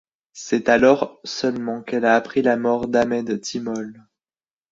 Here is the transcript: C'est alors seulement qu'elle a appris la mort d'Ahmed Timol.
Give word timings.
C'est 0.33 0.67
alors 0.67 1.19
seulement 1.23 1.83
qu'elle 1.83 2.05
a 2.05 2.15
appris 2.15 2.41
la 2.41 2.57
mort 2.57 2.87
d'Ahmed 2.87 3.39
Timol. 3.39 4.03